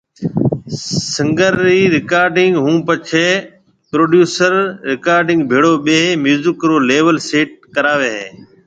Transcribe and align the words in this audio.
سنگر 1.15 1.53
ري 1.65 1.79
رڪارڊنگ 1.95 2.53
ھونپڇي 2.63 3.27
پروڊيوسر 3.89 4.53
رڪارسٽ 4.89 5.39
ڀيڙو 5.49 5.73
ٻيۿي 5.85 6.07
ميوزڪ 6.23 6.57
رو 6.69 6.75
ليول 6.89 7.17
سيٽ 7.29 7.49
ڪراوي 7.75 8.09
ھيَََ 8.17 8.27